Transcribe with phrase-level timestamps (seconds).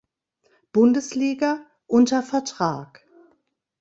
[0.71, 3.05] Bundesliga, unter Vertrag.